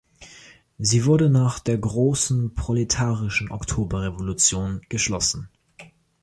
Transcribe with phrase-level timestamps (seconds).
[0.79, 5.47] Sie wurde nach der großen proletarischen Oktoberrevolution geschlossen.